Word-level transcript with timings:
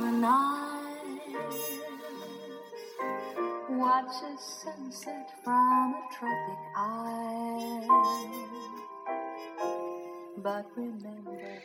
the 0.00 0.10
night. 0.10 1.20
Watch 3.70 4.14
a 4.22 4.36
sunset 4.38 5.30
from 5.44 5.94
a 5.94 6.02
tropic 6.14 6.58
remember, 10.76 11.62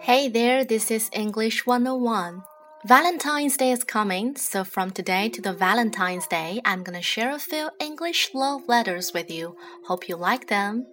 Hey 0.00 0.28
there, 0.28 0.64
this 0.64 0.90
is 0.90 1.10
English 1.12 1.66
101. 1.66 2.42
Valentine's 2.86 3.56
Day 3.56 3.72
is 3.72 3.82
coming, 3.82 4.36
so 4.36 4.64
from 4.64 4.90
today 4.90 5.28
to 5.30 5.42
the 5.42 5.52
Valentine's 5.52 6.26
Day, 6.26 6.60
I'm 6.64 6.84
gonna 6.84 7.02
share 7.02 7.34
a 7.34 7.38
few 7.38 7.70
English 7.80 8.30
love 8.34 8.68
letters 8.68 9.12
with 9.12 9.30
you. 9.30 9.56
Hope 9.86 10.08
you 10.08 10.16
like 10.16 10.46
them. 10.46 10.86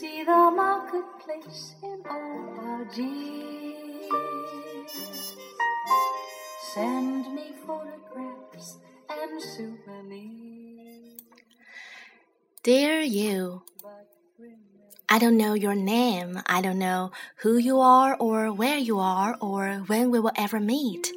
See 0.00 0.24
the 0.24 0.50
marketplace 0.56 1.74
in 1.82 2.02
all. 2.08 2.86
Send 6.72 7.34
me 7.34 7.52
photographs 7.66 8.78
and 9.10 9.42
souvenirs. 9.42 11.20
Dear 12.62 13.02
you, 13.02 13.62
I 15.10 15.18
don't 15.18 15.36
know 15.36 15.52
your 15.52 15.74
name. 15.74 16.40
I 16.46 16.62
don't 16.62 16.78
know 16.78 17.12
who 17.42 17.58
you 17.58 17.80
are 17.80 18.16
or 18.16 18.50
where 18.54 18.78
you 18.78 18.98
are 18.98 19.36
or 19.38 19.84
when 19.86 20.10
we 20.10 20.18
will 20.18 20.32
ever 20.34 20.60
meet. 20.60 21.12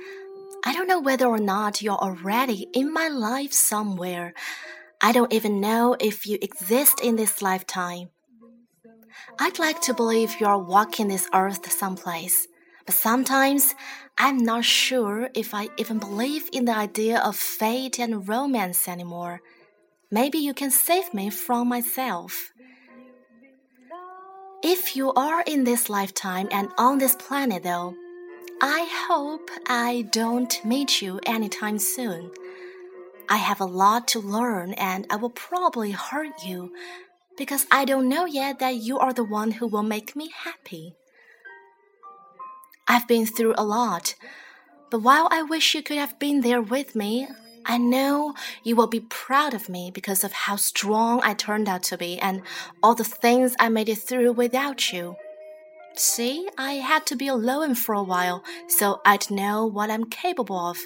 I 0.66 0.74
don't 0.74 0.88
know 0.88 1.00
whether 1.00 1.28
or 1.28 1.40
not 1.40 1.82
you're 1.82 1.96
already 1.96 2.68
in 2.74 2.92
my 2.92 3.08
life 3.08 3.54
somewhere. 3.54 4.34
I 5.00 5.14
don't 5.14 5.32
even 5.32 5.62
know 5.62 5.96
if 6.02 6.28
you 6.28 6.38
exist 6.42 7.00
in 7.00 7.16
this 7.16 7.42
lifetime. 7.42 8.10
I'd 9.40 9.60
like 9.60 9.82
to 9.82 9.94
believe 9.94 10.40
you're 10.40 10.58
walking 10.58 11.08
this 11.08 11.28
earth 11.34 11.72
someplace, 11.72 12.48
but 12.86 12.96
sometimes 12.96 13.76
I'm 14.18 14.38
not 14.38 14.66
sure 14.66 15.30
if 15.34 15.54
I 15.54 15.70
even 15.78 16.00
believe 16.00 16.50
in 16.52 16.66
the 16.66 16.76
idea 16.76 17.20
of 17.20 17.36
fate 17.36 18.00
and 18.00 18.28
romance 18.28 18.88
anymore. 18.88 19.42
Maybe 20.12 20.38
you 20.38 20.54
can 20.54 20.72
save 20.72 21.14
me 21.14 21.30
from 21.30 21.70
myself. 21.70 22.52
If 24.64 24.96
you 24.96 25.12
are 25.14 25.42
in 25.42 25.64
this 25.64 25.90
lifetime 25.90 26.48
and 26.52 26.70
on 26.78 27.00
this 27.00 27.16
planet, 27.16 27.64
though, 27.64 27.96
I 28.62 28.88
hope 29.08 29.50
I 29.68 30.08
don't 30.12 30.64
meet 30.64 31.02
you 31.02 31.20
anytime 31.26 31.80
soon. 31.80 32.32
I 33.28 33.38
have 33.38 33.60
a 33.60 33.66
lot 33.66 34.08
to 34.10 34.20
learn 34.20 34.74
and 34.74 35.08
I 35.10 35.16
will 35.16 35.32
probably 35.32 35.92
hurt 35.92 36.44
you 36.46 36.72
because 37.38 37.66
I 37.72 37.86
don't 37.86 38.10
know 38.10 38.26
yet 38.26 38.60
that 38.60 38.76
you 38.76 39.00
are 39.00 39.14
the 39.14 39.24
one 39.24 39.52
who 39.52 39.68
will 39.68 39.84
make 39.84 40.16
me 40.16 40.30
happy. 40.44 40.96
I've 42.88 43.08
been 43.08 43.26
through 43.26 43.56
a 43.58 43.64
lot, 43.64 44.16
but 44.92 45.02
while 45.02 45.28
I 45.32 45.42
wish 45.44 45.74
you 45.74 45.82
could 45.82 45.98
have 45.98 46.20
been 46.20 46.42
there 46.42 46.62
with 46.62 46.96
me, 46.96 47.28
I 47.66 47.78
know 47.78 48.36
you 48.64 48.76
will 48.76 48.88
be 48.88 49.00
proud 49.00 49.54
of 49.54 49.70
me 49.70 49.90
because 49.90 50.24
of 50.24 50.34
how 50.34 50.58
strong 50.58 51.22
I 51.24 51.34
turned 51.34 51.70
out 51.70 51.84
to 51.84 51.98
be 51.98 52.20
and 52.20 52.42
all 52.82 52.94
the 52.94 53.06
things 53.06 53.56
I 53.60 53.70
made 53.70 53.88
it 53.88 54.00
through 54.00 54.34
without 54.34 54.92
you. 54.92 55.16
See, 55.96 56.50
I 56.58 56.74
had 56.74 57.06
to 57.08 57.16
be 57.16 57.28
alone 57.28 57.76
for 57.76 57.94
a 57.94 58.04
while 58.04 58.44
so 58.68 59.00
I'd 59.06 59.32
know 59.32 59.66
what 59.66 59.90
I'm 59.90 60.06
capable 60.06 60.58
of, 60.58 60.78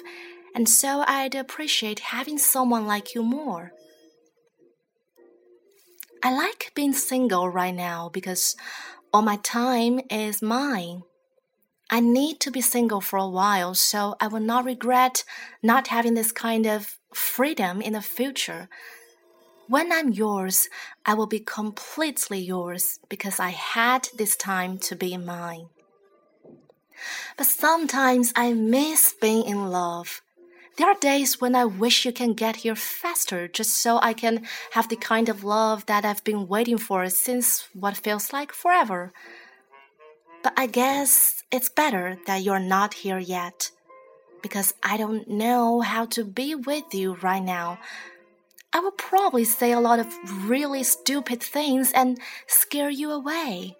and 0.54 0.68
so 0.68 1.02
I'd 1.06 1.34
appreciate 1.34 1.98
having 2.00 2.38
someone 2.38 2.86
like 2.86 3.14
you 3.14 3.22
more. 3.22 3.72
I 6.22 6.32
like 6.32 6.72
being 6.74 6.92
single 6.92 7.48
right 7.48 7.74
now 7.74 8.08
because 8.08 8.56
all 9.12 9.22
my 9.22 9.36
time 9.36 10.00
is 10.10 10.42
mine. 10.42 11.02
I 11.90 12.00
need 12.00 12.40
to 12.40 12.50
be 12.50 12.60
single 12.60 13.00
for 13.00 13.18
a 13.18 13.28
while 13.28 13.74
so 13.74 14.16
I 14.20 14.26
will 14.26 14.40
not 14.40 14.64
regret 14.64 15.24
not 15.62 15.88
having 15.88 16.14
this 16.14 16.32
kind 16.32 16.66
of 16.66 16.98
freedom 17.14 17.80
in 17.80 17.92
the 17.92 18.02
future. 18.02 18.68
When 19.68 19.92
I'm 19.92 20.10
yours, 20.12 20.68
I 21.06 21.14
will 21.14 21.26
be 21.26 21.40
completely 21.40 22.40
yours 22.40 22.98
because 23.08 23.38
I 23.38 23.50
had 23.50 24.08
this 24.16 24.36
time 24.36 24.78
to 24.78 24.96
be 24.96 25.16
mine. 25.16 25.68
But 27.36 27.46
sometimes 27.46 28.32
I 28.34 28.52
miss 28.54 29.14
being 29.20 29.44
in 29.44 29.70
love. 29.70 30.20
There 30.78 30.86
are 30.86 30.94
days 30.94 31.40
when 31.40 31.56
I 31.56 31.64
wish 31.64 32.04
you 32.04 32.12
can 32.12 32.34
get 32.34 32.54
here 32.54 32.76
faster 32.76 33.48
just 33.48 33.74
so 33.74 33.98
I 34.00 34.12
can 34.12 34.46
have 34.70 34.88
the 34.88 34.94
kind 34.94 35.28
of 35.28 35.42
love 35.42 35.84
that 35.86 36.04
I've 36.04 36.22
been 36.22 36.46
waiting 36.46 36.78
for 36.78 37.08
since 37.08 37.68
what 37.72 37.96
feels 37.96 38.32
like 38.32 38.52
forever. 38.52 39.12
But 40.44 40.52
I 40.56 40.68
guess 40.68 41.42
it's 41.50 41.68
better 41.68 42.18
that 42.28 42.44
you're 42.44 42.60
not 42.60 42.94
here 42.94 43.18
yet 43.18 43.72
because 44.40 44.72
I 44.80 44.96
don't 44.96 45.28
know 45.28 45.80
how 45.80 46.06
to 46.14 46.22
be 46.24 46.54
with 46.54 46.94
you 46.94 47.14
right 47.22 47.42
now. 47.42 47.80
I 48.72 48.78
will 48.78 48.92
probably 48.92 49.44
say 49.44 49.72
a 49.72 49.80
lot 49.80 49.98
of 49.98 50.06
really 50.48 50.84
stupid 50.84 51.42
things 51.42 51.90
and 51.90 52.20
scare 52.46 52.90
you 52.90 53.10
away. 53.10 53.76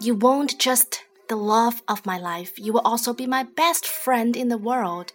You 0.00 0.14
won't 0.14 0.60
just 0.60 1.02
the 1.28 1.36
love 1.36 1.82
of 1.88 2.06
my 2.06 2.18
life, 2.18 2.58
you 2.58 2.72
will 2.72 2.82
also 2.84 3.12
be 3.12 3.26
my 3.26 3.42
best 3.42 3.86
friend 3.86 4.36
in 4.36 4.48
the 4.48 4.58
world. 4.58 5.12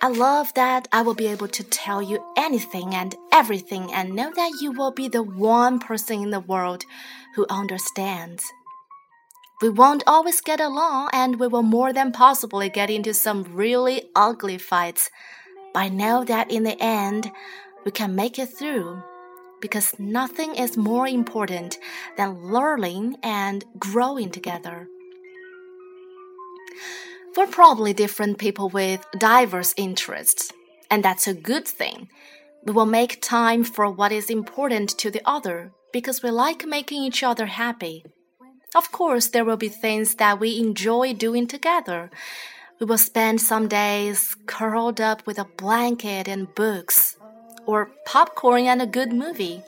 I 0.00 0.08
love 0.08 0.52
that 0.54 0.88
I 0.92 1.02
will 1.02 1.14
be 1.14 1.26
able 1.26 1.48
to 1.48 1.64
tell 1.64 2.02
you 2.02 2.22
anything 2.36 2.94
and 2.94 3.14
everything 3.32 3.92
and 3.92 4.14
know 4.14 4.30
that 4.34 4.58
you 4.60 4.72
will 4.72 4.90
be 4.90 5.08
the 5.08 5.22
one 5.22 5.78
person 5.78 6.22
in 6.22 6.30
the 6.30 6.40
world 6.40 6.84
who 7.34 7.46
understands. 7.48 8.44
We 9.62 9.70
won't 9.70 10.02
always 10.06 10.42
get 10.42 10.60
along 10.60 11.10
and 11.12 11.40
we 11.40 11.46
will 11.46 11.62
more 11.62 11.92
than 11.92 12.12
possibly 12.12 12.68
get 12.68 12.90
into 12.90 13.14
some 13.14 13.44
really 13.44 14.10
ugly 14.14 14.58
fights. 14.58 15.08
But 15.72 15.80
I 15.80 15.88
know 15.88 16.24
that 16.24 16.50
in 16.50 16.64
the 16.64 16.80
end, 16.82 17.30
we 17.84 17.90
can 17.90 18.14
make 18.14 18.38
it 18.38 18.46
through 18.46 19.02
because 19.66 19.98
nothing 19.98 20.54
is 20.54 20.76
more 20.76 21.08
important 21.08 21.76
than 22.16 22.52
learning 22.52 23.16
and 23.20 23.64
growing 23.80 24.30
together. 24.30 24.86
We're 27.36 27.48
probably 27.48 27.92
different 27.92 28.38
people 28.38 28.68
with 28.68 29.04
diverse 29.18 29.74
interests, 29.76 30.52
and 30.88 31.04
that's 31.04 31.26
a 31.26 31.34
good 31.34 31.66
thing. 31.66 32.08
We 32.64 32.72
will 32.74 32.86
make 32.86 33.20
time 33.20 33.64
for 33.64 33.90
what 33.90 34.12
is 34.12 34.30
important 34.30 34.90
to 35.00 35.10
the 35.10 35.22
other 35.24 35.72
because 35.92 36.22
we 36.22 36.30
like 36.30 36.64
making 36.64 37.02
each 37.02 37.24
other 37.24 37.46
happy. 37.46 38.04
Of 38.72 38.92
course, 38.92 39.26
there 39.26 39.44
will 39.44 39.56
be 39.56 39.68
things 39.68 40.14
that 40.14 40.38
we 40.38 40.60
enjoy 40.60 41.12
doing 41.14 41.48
together. 41.48 42.08
We 42.78 42.86
will 42.86 42.98
spend 42.98 43.40
some 43.40 43.66
days 43.66 44.36
curled 44.46 45.00
up 45.00 45.26
with 45.26 45.40
a 45.40 45.50
blanket 45.56 46.28
and 46.28 46.54
books, 46.54 47.16
or 47.66 47.90
popcorn 48.04 48.66
and 48.66 48.80
a 48.80 48.86
good 48.86 49.12
movie. 49.12 49.62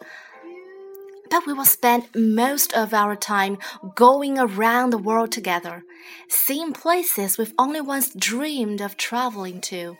But 1.30 1.46
we 1.46 1.52
will 1.52 1.66
spend 1.66 2.08
most 2.14 2.72
of 2.72 2.94
our 2.94 3.14
time 3.14 3.58
going 3.94 4.38
around 4.38 4.90
the 4.90 4.98
world 4.98 5.30
together, 5.30 5.82
seeing 6.28 6.72
places 6.72 7.36
we've 7.36 7.52
only 7.58 7.80
once 7.80 8.14
dreamed 8.14 8.80
of 8.80 8.96
traveling 8.96 9.60
to. 9.62 9.98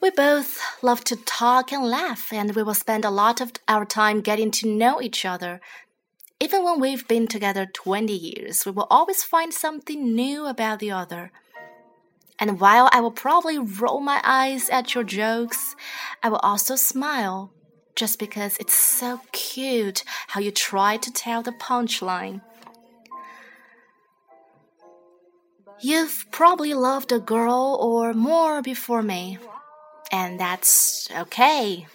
We 0.00 0.10
both 0.10 0.60
love 0.82 1.04
to 1.04 1.16
talk 1.16 1.72
and 1.72 1.84
laugh, 1.84 2.32
and 2.32 2.54
we 2.54 2.62
will 2.62 2.74
spend 2.74 3.04
a 3.04 3.10
lot 3.10 3.40
of 3.40 3.52
our 3.66 3.84
time 3.84 4.20
getting 4.20 4.50
to 4.52 4.68
know 4.68 5.00
each 5.00 5.24
other. 5.24 5.60
Even 6.38 6.64
when 6.64 6.80
we've 6.80 7.08
been 7.08 7.26
together 7.26 7.66
20 7.66 8.12
years, 8.12 8.66
we 8.66 8.72
will 8.72 8.86
always 8.90 9.22
find 9.22 9.54
something 9.54 10.14
new 10.14 10.46
about 10.46 10.80
the 10.80 10.90
other. 10.90 11.32
And 12.38 12.60
while 12.60 12.88
I 12.92 13.00
will 13.00 13.10
probably 13.10 13.58
roll 13.58 14.00
my 14.00 14.20
eyes 14.22 14.68
at 14.68 14.94
your 14.94 15.04
jokes, 15.04 15.74
I 16.22 16.28
will 16.28 16.40
also 16.42 16.76
smile 16.76 17.52
just 17.94 18.18
because 18.18 18.58
it's 18.58 18.74
so 18.74 19.20
cute 19.32 20.04
how 20.28 20.40
you 20.40 20.50
try 20.50 20.98
to 20.98 21.12
tell 21.12 21.42
the 21.42 21.52
punchline. 21.52 22.42
You've 25.80 26.26
probably 26.30 26.74
loved 26.74 27.12
a 27.12 27.18
girl 27.18 27.78
or 27.80 28.14
more 28.14 28.62
before 28.62 29.02
me, 29.02 29.38
and 30.12 30.38
that's 30.38 31.10
okay. 31.10 31.86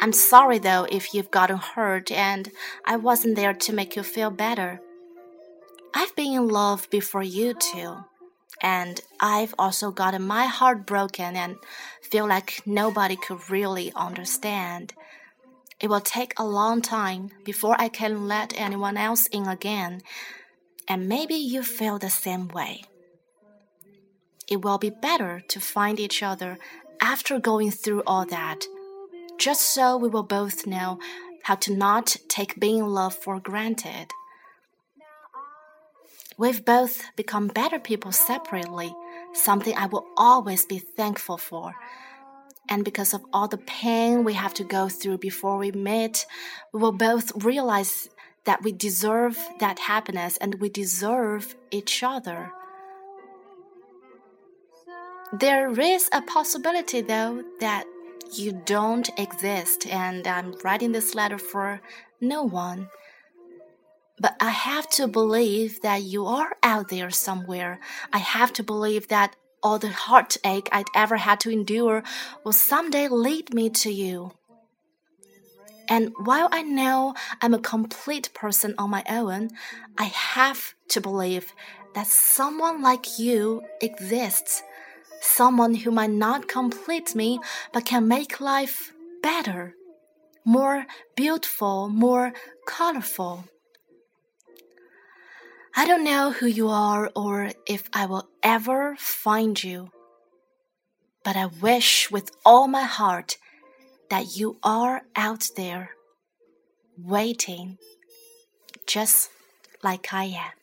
I'm 0.00 0.12
sorry 0.12 0.58
though 0.58 0.86
if 0.90 1.14
you've 1.14 1.30
gotten 1.30 1.58
hurt 1.58 2.10
and 2.10 2.50
I 2.84 2.96
wasn't 2.96 3.36
there 3.36 3.54
to 3.54 3.72
make 3.72 3.94
you 3.94 4.02
feel 4.02 4.30
better. 4.30 4.80
I've 5.94 6.14
been 6.16 6.32
in 6.32 6.48
love 6.48 6.88
before 6.90 7.22
you 7.22 7.54
too, 7.54 8.04
and 8.62 9.00
I've 9.20 9.54
also 9.58 9.90
gotten 9.90 10.22
my 10.22 10.46
heart 10.46 10.86
broken 10.86 11.36
and 11.36 11.56
feel 12.00 12.28
like 12.28 12.62
nobody 12.64 13.16
could 13.16 13.50
really 13.50 13.92
understand. 13.94 14.94
It 15.80 15.90
will 15.90 16.00
take 16.00 16.32
a 16.38 16.46
long 16.46 16.80
time 16.80 17.32
before 17.44 17.74
I 17.78 17.88
can 17.88 18.28
let 18.28 18.54
anyone 18.56 18.96
else 18.96 19.26
in 19.26 19.48
again, 19.48 20.02
and 20.88 21.08
maybe 21.08 21.34
you 21.34 21.64
feel 21.64 21.98
the 21.98 22.08
same 22.08 22.46
way. 22.48 22.84
It 24.48 24.62
will 24.62 24.78
be 24.78 24.90
better 24.90 25.42
to 25.48 25.60
find 25.60 25.98
each 25.98 26.22
other 26.22 26.58
after 27.00 27.40
going 27.40 27.72
through 27.72 28.04
all 28.06 28.24
that, 28.26 28.64
just 29.38 29.62
so 29.62 29.96
we 29.96 30.08
will 30.08 30.22
both 30.22 30.66
know 30.68 31.00
how 31.42 31.56
to 31.56 31.74
not 31.74 32.16
take 32.28 32.60
being 32.60 32.86
loved 32.86 33.16
for 33.16 33.40
granted. 33.40 34.06
We've 36.38 36.64
both 36.64 37.02
become 37.16 37.48
better 37.48 37.78
people 37.78 38.12
separately, 38.12 38.94
something 39.32 39.76
I 39.76 39.86
will 39.86 40.06
always 40.16 40.64
be 40.64 40.78
thankful 40.78 41.36
for. 41.36 41.74
And 42.68 42.84
because 42.84 43.12
of 43.12 43.22
all 43.32 43.48
the 43.48 43.58
pain 43.58 44.24
we 44.24 44.32
have 44.34 44.54
to 44.54 44.64
go 44.64 44.88
through 44.88 45.18
before 45.18 45.58
we 45.58 45.72
meet, 45.72 46.26
we 46.72 46.80
will 46.80 46.92
both 46.92 47.44
realize 47.44 48.08
that 48.44 48.62
we 48.62 48.72
deserve 48.72 49.36
that 49.60 49.78
happiness 49.78 50.36
and 50.38 50.54
we 50.56 50.68
deserve 50.68 51.54
each 51.70 52.02
other. 52.02 52.52
There 55.32 55.78
is 55.80 56.08
a 56.12 56.22
possibility, 56.22 57.00
though, 57.00 57.42
that 57.60 57.84
you 58.32 58.52
don't 58.52 59.08
exist, 59.18 59.86
and 59.86 60.26
I'm 60.26 60.54
writing 60.64 60.92
this 60.92 61.14
letter 61.14 61.38
for 61.38 61.80
no 62.20 62.42
one. 62.42 62.88
But 64.18 64.36
I 64.40 64.50
have 64.50 64.88
to 64.90 65.08
believe 65.08 65.80
that 65.80 66.02
you 66.02 66.26
are 66.26 66.56
out 66.62 66.88
there 66.88 67.10
somewhere. 67.10 67.80
I 68.12 68.18
have 68.18 68.52
to 68.54 68.62
believe 68.62 69.08
that 69.08 69.36
all 69.62 69.78
the 69.78 69.88
heartache 69.88 70.68
I'd 70.72 70.86
ever 70.94 71.16
had 71.16 71.40
to 71.40 71.50
endure 71.50 72.02
will 72.44 72.52
someday 72.52 73.08
lead 73.08 73.54
me 73.54 73.70
to 73.70 73.90
you. 73.90 74.32
And 75.88 76.12
while 76.16 76.48
I 76.52 76.62
know 76.62 77.14
I'm 77.40 77.54
a 77.54 77.58
complete 77.58 78.32
person 78.34 78.74
on 78.78 78.90
my 78.90 79.04
own, 79.08 79.50
I 79.98 80.04
have 80.04 80.74
to 80.88 81.00
believe 81.00 81.52
that 81.94 82.06
someone 82.06 82.82
like 82.82 83.18
you 83.18 83.62
exists. 83.80 84.62
Someone 85.20 85.74
who 85.74 85.90
might 85.90 86.10
not 86.10 86.48
complete 86.48 87.14
me, 87.14 87.38
but 87.72 87.84
can 87.84 88.08
make 88.08 88.40
life 88.40 88.92
better, 89.22 89.74
more 90.44 90.86
beautiful, 91.14 91.88
more 91.88 92.32
colorful. 92.66 93.44
I 95.74 95.86
don't 95.86 96.04
know 96.04 96.32
who 96.32 96.46
you 96.46 96.68
are 96.68 97.10
or 97.16 97.52
if 97.66 97.88
I 97.94 98.04
will 98.04 98.28
ever 98.42 98.94
find 98.98 99.62
you, 99.62 99.90
but 101.24 101.34
I 101.34 101.46
wish 101.46 102.10
with 102.10 102.30
all 102.44 102.68
my 102.68 102.82
heart 102.82 103.38
that 104.10 104.36
you 104.36 104.58
are 104.62 105.02
out 105.16 105.48
there 105.56 105.90
waiting 106.98 107.78
just 108.86 109.30
like 109.82 110.12
I 110.12 110.24
am. 110.24 110.61